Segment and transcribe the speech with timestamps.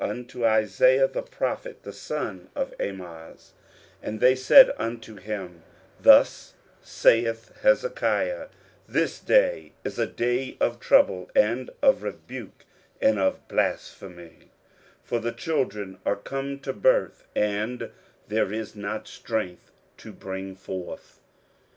[0.01, 0.19] 23:037:003
[4.01, 5.61] And they said unto him,
[5.99, 8.47] Thus saith Hezekiah,
[8.87, 12.65] This day is a day of trouble, and of rebuke,
[12.99, 14.49] and of blasphemy:
[15.03, 17.91] for the children are come to the birth, and
[18.27, 21.19] there is not strength to bring forth.